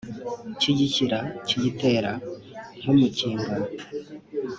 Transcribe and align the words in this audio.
kiyishyira 0.59 1.19
kiyitera 1.47 2.11
nk 2.79 2.87
umukinga 2.93 3.53